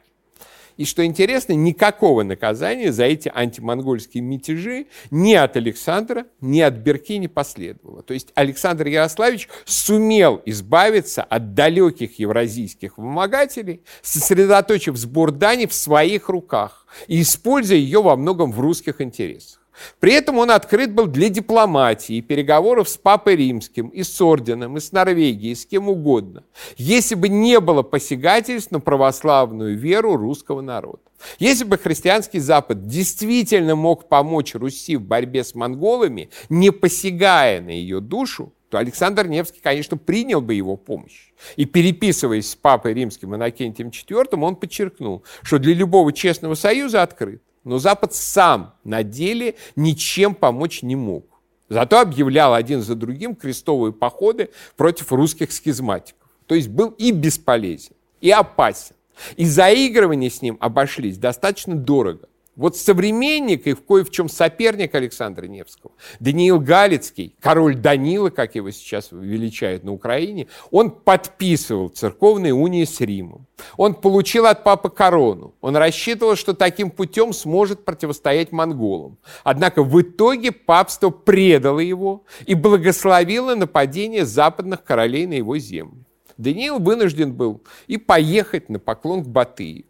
И 0.78 0.86
что 0.86 1.04
интересно, 1.04 1.54
никакого 1.54 2.24
наказания 2.24 2.92
за 2.92 3.06
эти 3.06 3.32
антимонгольские 3.34 4.22
мятежи 4.22 4.86
ни 5.10 5.34
от 5.34 5.58
Александра, 5.58 6.28
ни 6.40 6.62
от 6.62 6.76
Берки 6.76 7.18
не 7.18 7.28
последовало. 7.28 8.04
То 8.04 8.14
есть 8.14 8.30
Александр 8.36 8.88
Ярославич 8.88 9.50
сумел 9.66 10.42
избавиться 10.46 11.24
от 11.24 11.56
далеких 11.56 12.20
евразийских 12.20 12.98
вымогателей, 12.98 13.82
сосредоточив 14.04 14.96
сбор 14.96 15.32
дани 15.32 15.66
в 15.66 15.74
своих 15.74 16.30
руках 16.30 16.86
и 17.08 17.22
используя 17.22 17.78
ее 17.78 18.02
во 18.02 18.16
многом 18.16 18.52
в 18.52 18.60
русских 18.60 19.02
интересах. 19.02 19.67
При 20.00 20.14
этом 20.14 20.38
он 20.38 20.52
открыт 20.52 20.94
был 20.94 21.08
для 21.08 21.30
дипломатии, 21.30 22.22
переговоров 22.22 22.90
с 22.90 22.98
Папой 22.98 23.36
Римским, 23.36 23.90
и 23.90 24.04
с 24.04 24.22
Орденом, 24.22 24.78
и 24.78 24.80
с 24.80 24.92
Норвегией, 24.92 25.52
и 25.52 25.56
с 25.56 25.66
кем 25.66 25.90
угодно, 25.90 26.44
если 26.78 27.16
бы 27.16 27.30
не 27.30 27.60
было 27.60 27.84
посягательств 27.84 28.72
на 28.72 28.80
православную 28.80 29.78
веру 29.78 30.16
русского 30.16 30.62
народа. 30.62 31.00
Если 31.40 31.64
бы 31.64 31.78
христианский 31.78 32.40
Запад 32.40 32.86
действительно 32.86 33.76
мог 33.76 34.08
помочь 34.08 34.54
Руси 34.56 34.96
в 34.98 35.02
борьбе 35.02 35.44
с 35.44 35.56
монголами, 35.56 36.30
не 36.50 36.72
посягая 36.72 37.62
на 37.62 37.70
ее 37.70 38.00
душу, 38.00 38.54
то 38.70 38.78
Александр 38.78 39.28
Невский, 39.28 39.62
конечно, 39.62 39.98
принял 39.98 40.42
бы 40.42 40.54
его 40.54 40.76
помощь. 40.76 41.32
И 41.56 41.66
переписываясь 41.66 42.52
с 42.52 42.56
папой 42.56 42.94
римским 42.94 43.34
Иннокентием 43.34 43.90
IV, 43.90 44.40
он 44.42 44.56
подчеркнул, 44.58 45.24
что 45.42 45.58
для 45.58 45.74
любого 45.74 46.12
честного 46.12 46.56
союза 46.56 47.02
открыт. 47.02 47.42
Но 47.68 47.80
Запад 47.80 48.14
сам 48.14 48.76
на 48.86 49.04
деле 49.04 49.56
ничем 49.76 50.36
помочь 50.36 50.84
не 50.84 50.96
мог. 50.96 51.26
Зато 51.68 52.00
объявлял 52.00 52.54
один 52.54 52.82
за 52.82 52.96
другим 52.96 53.36
крестовые 53.36 53.92
походы 53.92 54.52
против 54.78 55.12
русских 55.12 55.52
схизматиков. 55.52 56.30
То 56.46 56.56
есть 56.56 56.70
был 56.70 56.92
и 56.92 57.12
бесполезен, 57.12 57.92
и 58.22 58.32
опасен. 58.32 58.96
И 59.36 59.46
заигрывания 59.46 60.30
с 60.30 60.42
ним 60.42 60.56
обошлись 60.62 61.18
достаточно 61.18 61.76
дорого. 61.76 62.30
Вот 62.58 62.76
современник 62.76 63.68
и 63.68 63.74
в 63.74 63.84
кое 63.84 64.04
в 64.04 64.10
чем 64.10 64.28
соперник 64.28 64.96
Александра 64.96 65.46
Невского, 65.46 65.92
Даниил 66.20 66.60
Галицкий, 66.60 67.36
король 67.40 67.76
Данила, 67.76 68.32
как 68.32 68.56
его 68.56 68.72
сейчас 68.72 69.10
величают 69.12 69.84
на 69.84 69.94
Украине, 69.94 70.48
он 70.72 70.90
подписывал 70.90 71.90
церковные 71.90 72.56
унии 72.56 72.84
с 72.84 73.00
Римом. 73.00 73.46
Он 73.78 73.94
получил 73.94 74.48
от 74.48 74.64
папы 74.64 74.90
корону. 74.90 75.54
Он 75.62 75.78
рассчитывал, 75.78 76.36
что 76.36 76.56
таким 76.56 76.90
путем 76.90 77.32
сможет 77.32 77.86
противостоять 77.86 78.52
монголам. 78.52 79.20
Однако 79.44 79.84
в 79.84 80.02
итоге 80.02 80.52
папство 80.52 81.12
предало 81.12 81.80
его 81.80 82.24
и 82.48 82.56
благословило 82.56 83.54
нападение 83.54 84.26
западных 84.26 84.84
королей 84.84 85.28
на 85.28 85.34
его 85.34 85.60
землю. 85.60 86.06
Даниил 86.38 86.80
вынужден 86.80 87.34
был 87.34 87.62
и 87.86 87.98
поехать 87.98 88.68
на 88.70 88.80
поклон 88.80 89.24
к 89.24 89.28
Батыю. 89.28 89.86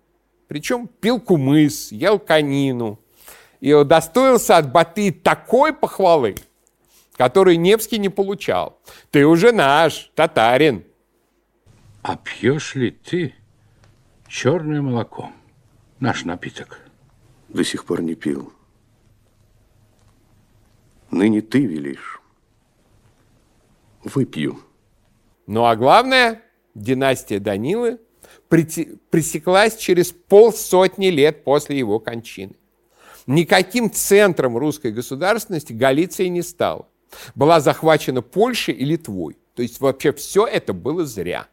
Причем 0.48 0.88
пил 0.88 1.20
кумыс, 1.20 1.92
ел 1.92 2.20
конину. 2.20 3.00
И 3.60 3.74
удостоился 3.74 4.58
от 4.58 4.72
Баты 4.72 5.12
такой 5.12 5.74
похвалы, 5.74 6.36
которую 7.14 7.60
Невский 7.60 7.98
не 7.98 8.10
получал. 8.10 8.80
Ты 9.10 9.26
уже 9.26 9.52
наш, 9.52 10.12
татарин. 10.16 10.86
А 12.04 12.16
пьешь 12.16 12.76
ли 12.76 12.92
ты 12.92 13.34
черное 14.28 14.82
молоко, 14.82 15.32
наш 16.00 16.24
напиток? 16.24 16.80
До 17.50 17.64
сих 17.64 17.86
пор 17.86 18.02
не 18.02 18.16
пил. 18.16 18.54
Ныне 21.10 21.42
ты 21.42 21.66
велишь. 21.66 22.22
Выпью. 24.04 24.60
Ну 25.48 25.66
а 25.66 25.76
главное, 25.76 26.42
династия 26.76 27.40
Данилы 27.40 28.00
пресеклась 28.50 29.76
через 29.78 30.12
полсотни 30.12 31.08
лет 31.08 31.44
после 31.44 31.78
его 31.78 32.00
кончины. 32.00 32.56
Никаким 33.26 33.92
центром 33.92 34.58
русской 34.58 34.92
государственности 34.92 35.74
Галиция 35.74 36.30
не 36.30 36.42
стала. 36.42 36.88
Была 37.36 37.60
захвачена 37.60 38.22
Польшей 38.22 38.74
и 38.74 38.86
Литвой. 38.86 39.38
То 39.54 39.62
есть 39.64 39.80
вообще 39.82 40.14
все 40.14 40.46
это 40.46 40.72
было 40.74 41.06
зря. 41.06 41.48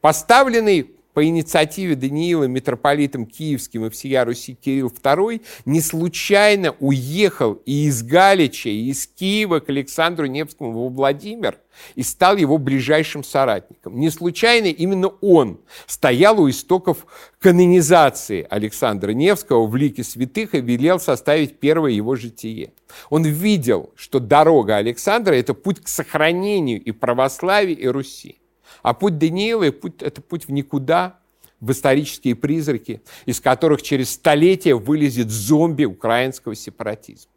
Поставленный 0.00 0.96
по 1.14 1.24
инициативе 1.24 1.94
Даниила 1.94 2.44
митрополитом 2.44 3.24
Киевским 3.24 3.86
и 3.86 3.90
всея 3.90 4.24
Руси 4.24 4.54
Кирилл 4.54 4.88
II 4.88 5.40
не 5.64 5.80
случайно 5.80 6.74
уехал 6.80 7.54
и 7.64 7.86
из 7.86 8.02
Галича, 8.02 8.68
и 8.68 8.90
из 8.90 9.06
Киева 9.06 9.60
к 9.60 9.68
Александру 9.70 10.26
Невскому 10.26 10.72
во 10.72 10.88
Владимир 10.88 11.58
и 11.94 12.02
стал 12.02 12.36
его 12.36 12.58
ближайшим 12.58 13.24
соратником. 13.24 13.98
Не 13.98 14.10
случайно 14.10 14.66
именно 14.66 15.08
он 15.20 15.60
стоял 15.86 16.40
у 16.40 16.50
истоков 16.50 17.06
канонизации 17.38 18.46
Александра 18.50 19.12
Невского 19.12 19.66
в 19.66 19.76
лике 19.76 20.02
святых 20.02 20.54
и 20.54 20.60
велел 20.60 20.98
составить 20.98 21.60
первое 21.60 21.92
его 21.92 22.16
житие. 22.16 22.72
Он 23.10 23.24
видел, 23.24 23.92
что 23.96 24.18
дорога 24.18 24.76
Александра– 24.76 25.34
это 25.34 25.54
путь 25.54 25.80
к 25.80 25.88
сохранению 25.88 26.82
и 26.82 26.92
православия, 26.92 27.74
и 27.74 27.86
Руси. 27.86 28.38
А 28.82 28.94
путь 28.94 29.18
Даниила– 29.18 29.64
это 30.00 30.20
путь 30.20 30.46
в 30.46 30.52
никуда, 30.52 31.18
в 31.60 31.72
исторические 31.72 32.34
призраки, 32.34 33.02
из 33.26 33.40
которых 33.40 33.82
через 33.82 34.10
столетия 34.10 34.74
вылезет 34.74 35.30
зомби 35.30 35.84
украинского 35.84 36.54
сепаратизма. 36.54 37.30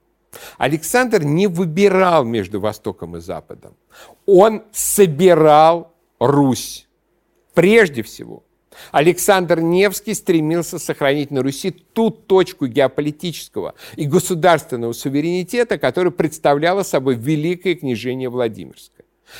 Александр 0.57 1.23
не 1.23 1.47
выбирал 1.47 2.25
между 2.25 2.59
Востоком 2.59 3.17
и 3.17 3.19
Западом. 3.21 3.75
Он 4.25 4.63
собирал 4.71 5.93
Русь. 6.19 6.87
Прежде 7.53 8.03
всего, 8.03 8.43
Александр 8.91 9.59
Невский 9.59 10.13
стремился 10.13 10.79
сохранить 10.79 11.31
на 11.31 11.41
Руси 11.41 11.71
ту 11.71 12.11
точку 12.11 12.67
геополитического 12.67 13.73
и 13.95 14.05
государственного 14.05 14.93
суверенитета, 14.93 15.77
которую 15.77 16.11
представляло 16.11 16.83
собой 16.83 17.15
Великое 17.15 17.75
княжение 17.75 18.29
Владимирское. 18.29 18.96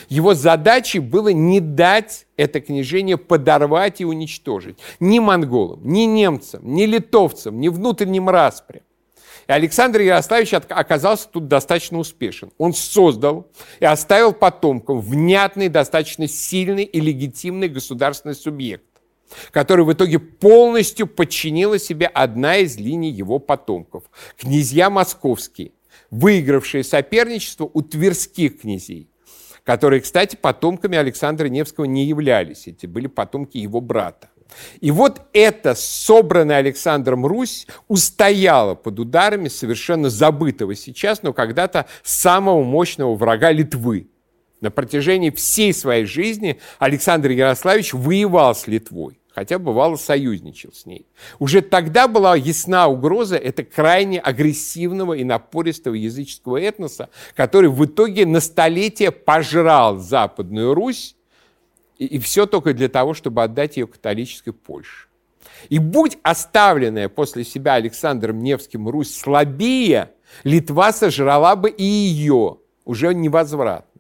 Его 0.09 0.33
задачей 0.33 0.99
было 0.99 1.29
не 1.29 1.59
дать 1.59 2.27
это 2.35 2.59
княжение 2.59 3.17
подорвать 3.17 4.01
и 4.01 4.05
уничтожить 4.05 4.77
ни 4.99 5.19
монголам, 5.19 5.81
ни 5.83 6.01
немцам, 6.01 6.61
ни 6.63 6.85
литовцам, 6.85 7.59
ни 7.59 7.69
внутренним 7.69 8.29
распрям. 8.29 8.83
И 9.47 9.51
Александр 9.51 10.01
Ярославич 10.01 10.53
оказался 10.53 11.29
тут 11.29 11.47
достаточно 11.47 11.99
успешен. 11.99 12.51
Он 12.57 12.73
создал 12.73 13.47
и 13.79 13.85
оставил 13.85 14.33
потомкам 14.33 14.99
внятный, 14.99 15.69
достаточно 15.69 16.27
сильный 16.27 16.83
и 16.83 16.99
легитимный 16.99 17.69
государственный 17.69 18.35
субъект, 18.35 18.83
который 19.51 19.85
в 19.85 19.93
итоге 19.93 20.19
полностью 20.19 21.07
подчинила 21.07 21.79
себе 21.79 22.07
одна 22.07 22.57
из 22.57 22.75
линий 22.75 23.11
его 23.11 23.39
потомков– 23.39 24.03
князья 24.37 24.89
московские, 24.89 25.71
выигравшие 26.11 26.83
соперничество 26.83 27.69
у 27.73 27.81
тверских 27.81 28.59
князей– 28.61 29.09
которые, 29.67 29.99
кстати, 29.99 30.37
потомками 30.37 30.97
Александра 30.97 31.47
Невского 31.49 31.83
не 31.83 32.05
являлись. 32.05 32.67
Эти 32.67 32.85
были 32.85 33.07
потомки 33.07 33.57
его 33.57 33.81
брата. 33.81 34.29
И 34.79 34.91
вот 34.91 35.23
эта 35.33 35.75
собранная 35.75 36.59
Александром 36.59 37.25
Русь 37.25 37.67
устояла 37.89 38.75
под 38.75 38.97
ударами 38.97 39.49
совершенно 39.49 40.09
забытого 40.09 40.73
сейчас, 40.73 41.21
но 41.21 41.33
когда-то 41.33 41.85
самого 42.01 42.63
мощного 42.63 43.17
врага 43.17 43.51
Литвы. 43.51 44.07
На 44.61 44.71
протяжении 44.71 45.31
всей 45.31 45.73
своей 45.73 46.05
жизни 46.05 46.61
Александр 46.79 47.31
Ярославич 47.31 47.93
воевал 47.93 48.55
с 48.55 48.67
Литвой 48.67 49.19
хотя 49.37 49.59
бывало 49.59 49.97
союзничал 49.97 50.73
с 50.73 50.87
ней. 50.87 51.05
Уже 51.37 51.61
тогда 51.61 52.07
была 52.07 52.35
ясна 52.35 52.87
угроза 52.87 53.37
это 53.37 53.63
крайне 53.63 54.19
агрессивного 54.19 55.13
и 55.13 55.23
напористого 55.23 55.93
языческого 55.93 56.57
этноса, 56.59 57.09
который 57.35 57.69
в 57.69 57.85
итоге 57.85 58.25
на 58.25 58.39
столетие 58.39 59.11
пожрал 59.11 59.97
Западную 59.97 60.73
Русь, 60.73 61.15
и, 61.99 62.07
и 62.07 62.17
все 62.17 62.47
только 62.47 62.73
для 62.73 62.89
того, 62.89 63.13
чтобы 63.13 63.43
отдать 63.43 63.77
ее 63.77 63.85
католической 63.85 64.53
Польше. 64.53 65.07
И 65.69 65.77
будь 65.77 66.17
оставленная 66.23 67.07
после 67.07 67.43
себя 67.43 67.75
Александром 67.75 68.39
Невским 68.39 68.89
Русь 68.89 69.15
слабее, 69.15 70.13
Литва 70.45 70.91
сожрала 70.91 71.55
бы 71.55 71.69
и 71.69 71.83
ее, 71.83 72.57
уже 72.85 73.13
невозвратно. 73.13 73.96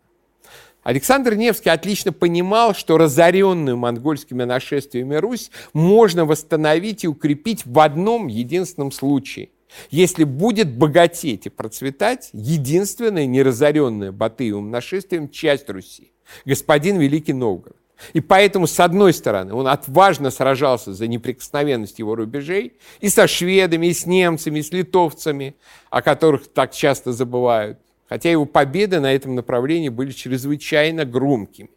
Александр 0.87 1.35
Невский 1.35 1.69
отлично 1.69 2.13
понимал, 2.13 2.73
что 2.73 2.97
разоренную 2.97 3.75
монгольскими 3.75 4.45
нашествиями 4.45 5.15
Русь 5.15 5.51
можно 5.73 6.23
восстановить 6.23 7.03
и 7.03 7.09
укрепить 7.09 7.65
в 7.65 7.77
одном 7.81 8.27
единственном 8.27 8.93
случае. 8.93 9.49
Если 9.91 10.23
будет 10.23 10.73
богатеть 10.77 11.45
и 11.45 11.49
процветать 11.49 12.29
единственная 12.31 13.25
неразоренная 13.25 14.13
Батыевым 14.13 14.71
нашествием 14.71 15.27
часть 15.27 15.69
Руси, 15.69 16.13
господин 16.45 16.99
Великий 16.99 17.33
Новгород. 17.33 17.75
И 18.13 18.21
поэтому, 18.21 18.65
с 18.65 18.79
одной 18.79 19.11
стороны, 19.11 19.53
он 19.53 19.67
отважно 19.67 20.31
сражался 20.31 20.93
за 20.93 21.07
неприкосновенность 21.07 21.99
его 21.99 22.15
рубежей 22.15 22.77
и 23.01 23.09
со 23.09 23.27
шведами, 23.27 23.87
и 23.87 23.93
с 23.93 24.05
немцами, 24.05 24.59
и 24.59 24.63
с 24.63 24.71
литовцами, 24.71 25.57
о 25.89 26.01
которых 26.01 26.47
так 26.47 26.71
часто 26.71 27.11
забывают 27.11 27.77
хотя 28.09 28.31
его 28.31 28.45
победы 28.45 28.99
на 28.99 29.13
этом 29.13 29.35
направлении 29.35 29.89
были 29.89 30.11
чрезвычайно 30.11 31.05
громкими. 31.05 31.69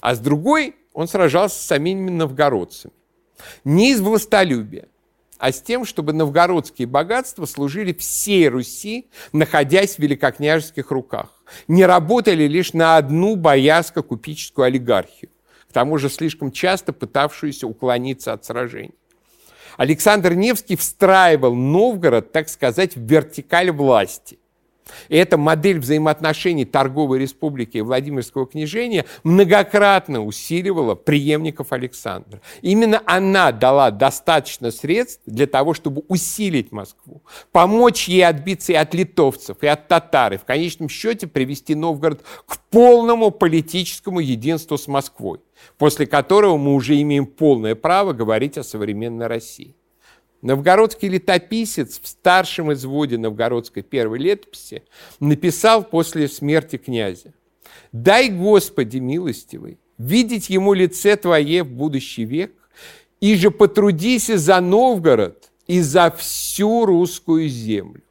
А 0.00 0.14
с 0.14 0.18
другой 0.18 0.76
он 0.92 1.08
сражался 1.08 1.60
с 1.60 1.66
самими 1.66 2.10
новгородцами. 2.10 2.92
Не 3.64 3.92
из 3.92 4.00
властолюбия, 4.00 4.88
а 5.38 5.52
с 5.52 5.62
тем, 5.62 5.86
чтобы 5.86 6.12
новгородские 6.12 6.86
богатства 6.86 7.46
служили 7.46 7.94
всей 7.94 8.48
Руси, 8.48 9.08
находясь 9.32 9.96
в 9.96 9.98
великокняжеских 9.98 10.90
руках. 10.90 11.42
Не 11.66 11.86
работали 11.86 12.44
лишь 12.44 12.74
на 12.74 12.98
одну 12.98 13.36
боярско-купеческую 13.36 14.64
олигархию, 14.64 15.30
к 15.68 15.72
тому 15.72 15.96
же 15.96 16.10
слишком 16.10 16.52
часто 16.52 16.92
пытавшуюся 16.92 17.66
уклониться 17.66 18.34
от 18.34 18.44
сражений. 18.44 18.94
Александр 19.78 20.34
Невский 20.34 20.76
встраивал 20.76 21.54
Новгород, 21.54 22.32
так 22.32 22.50
сказать, 22.50 22.96
в 22.96 23.00
вертикаль 23.00 23.70
власти. 23.70 24.38
И 25.08 25.16
эта 25.16 25.36
модель 25.36 25.78
взаимоотношений 25.78 26.64
торговой 26.64 27.18
республики 27.18 27.78
и 27.78 27.82
Владимирского 27.82 28.46
княжения 28.46 29.04
многократно 29.24 30.24
усиливала 30.24 30.94
преемников 30.94 31.72
Александра. 31.72 32.40
Именно 32.62 33.02
она 33.06 33.52
дала 33.52 33.90
достаточно 33.90 34.70
средств 34.70 35.22
для 35.26 35.46
того, 35.46 35.74
чтобы 35.74 36.02
усилить 36.08 36.72
Москву, 36.72 37.22
помочь 37.52 38.08
ей 38.08 38.26
отбиться 38.26 38.72
и 38.72 38.76
от 38.76 38.94
литовцев, 38.94 39.58
и 39.62 39.66
от 39.66 39.88
татар, 39.88 40.34
и 40.34 40.38
в 40.38 40.44
конечном 40.44 40.88
счете 40.88 41.26
привести 41.26 41.74
Новгород 41.74 42.22
к 42.46 42.58
полному 42.70 43.30
политическому 43.30 44.20
единству 44.20 44.78
с 44.78 44.86
Москвой, 44.88 45.40
после 45.78 46.06
которого 46.06 46.56
мы 46.56 46.74
уже 46.74 47.00
имеем 47.00 47.26
полное 47.26 47.74
право 47.74 48.12
говорить 48.12 48.58
о 48.58 48.62
современной 48.62 49.26
России. 49.26 49.74
Новгородский 50.42 51.08
летописец 51.08 52.00
в 52.00 52.06
старшем 52.06 52.72
изводе 52.72 53.18
новгородской 53.18 53.82
первой 53.82 54.18
летописи 54.18 54.82
написал 55.20 55.84
после 55.84 56.28
смерти 56.28 56.76
князя 56.76 57.34
«Дай, 57.92 58.30
Господи, 58.30 58.98
милостивый, 58.98 59.78
видеть 59.98 60.48
ему 60.48 60.72
лице 60.72 61.16
Твое 61.16 61.62
в 61.62 61.70
будущий 61.70 62.24
век, 62.24 62.52
и 63.20 63.36
же 63.36 63.50
потрудися 63.50 64.38
за 64.38 64.60
Новгород 64.60 65.50
и 65.66 65.80
за 65.80 66.10
всю 66.10 66.86
русскую 66.86 67.48
землю. 67.48 68.02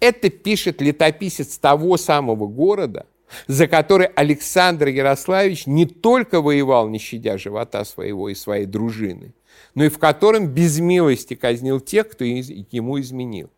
Это 0.00 0.30
пишет 0.30 0.80
летописец 0.80 1.58
того 1.58 1.96
самого 1.96 2.46
города, 2.46 3.06
за 3.46 3.66
который 3.66 4.06
Александр 4.06 4.88
Ярославич 4.88 5.66
не 5.66 5.84
только 5.86 6.40
воевал, 6.40 6.88
не 6.88 6.98
щадя 6.98 7.38
живота 7.38 7.84
своего 7.84 8.28
и 8.28 8.34
своей 8.34 8.66
дружины, 8.66 9.34
но 9.74 9.84
и 9.84 9.88
в 9.88 9.98
котором 9.98 10.48
без 10.48 10.78
милости 10.78 11.34
казнил 11.34 11.80
тех, 11.80 12.08
кто 12.08 12.24
ему 12.24 13.00
изменил. 13.00 13.50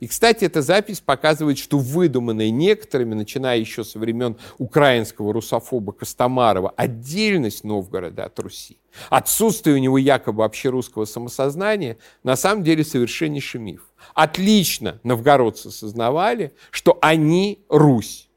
И, 0.00 0.06
кстати, 0.06 0.44
эта 0.44 0.62
запись 0.62 1.00
показывает, 1.00 1.58
что 1.58 1.78
выдуманная 1.78 2.50
некоторыми, 2.50 3.14
начиная 3.14 3.58
еще 3.58 3.82
со 3.82 3.98
времен 3.98 4.36
украинского 4.58 5.32
русофоба 5.32 5.92
Костомарова, 5.92 6.72
отдельность 6.76 7.64
Новгорода 7.64 8.24
от 8.24 8.38
Руси, 8.38 8.78
отсутствие 9.10 9.74
у 9.74 9.80
него 9.80 9.98
якобы 9.98 10.44
общерусского 10.44 11.04
самосознания, 11.04 11.98
на 12.22 12.36
самом 12.36 12.62
деле 12.62 12.84
совершеннейший 12.84 13.60
миф. 13.60 13.88
Отлично 14.14 15.00
новгородцы 15.02 15.72
сознавали, 15.72 16.52
что 16.70 16.96
они 17.00 17.64
Русь. 17.68 18.28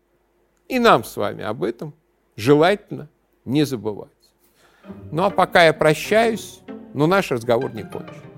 И 0.67 0.79
нам 0.79 1.03
с 1.03 1.15
вами 1.15 1.43
об 1.43 1.63
этом 1.63 1.93
желательно 2.35 3.07
не 3.45 3.65
забывать. 3.65 4.09
Ну 5.11 5.23
а 5.23 5.29
пока 5.29 5.65
я 5.65 5.73
прощаюсь, 5.73 6.61
но 6.93 7.07
наш 7.07 7.31
разговор 7.31 7.73
не 7.73 7.83
кончен. 7.83 8.30